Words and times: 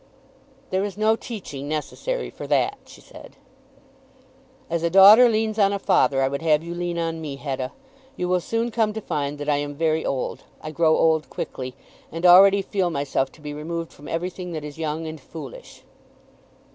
"There 0.71 0.83
is 0.83 0.97
no 0.97 1.15
teaching 1.15 1.67
necessary 1.67 2.31
for 2.31 2.47
that," 2.47 2.79
she 2.87 3.01
said. 3.01 3.35
"As 4.67 4.81
a 4.81 4.89
daughter 4.89 5.29
leans 5.29 5.59
on 5.59 5.71
a 5.73 5.77
father 5.77 6.23
I 6.23 6.27
would 6.27 6.41
have 6.41 6.63
you 6.63 6.73
lean 6.73 6.97
on 6.97 7.21
me, 7.21 7.35
Hetta. 7.35 7.71
You 8.15 8.27
will 8.27 8.39
soon 8.39 8.71
come 8.71 8.93
to 8.93 8.99
find 9.01 9.37
that 9.37 9.47
I 9.47 9.57
am 9.57 9.75
very 9.75 10.03
old. 10.03 10.41
I 10.59 10.71
grow 10.71 10.97
old 10.97 11.29
quickly, 11.29 11.75
and 12.11 12.25
already 12.25 12.63
feel 12.63 12.89
myself 12.89 13.31
to 13.33 13.41
be 13.41 13.53
removed 13.53 13.93
from 13.93 14.07
everything 14.07 14.53
that 14.53 14.63
is 14.65 14.79
young 14.79 15.05
and 15.05 15.21
foolish." 15.21 15.83